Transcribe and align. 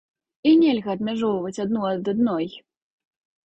І 0.51 0.53
нельга 0.61 0.89
адмяжоўваць 0.97 1.61
адну 1.67 1.87
ад 1.93 2.13
адной. 2.17 2.51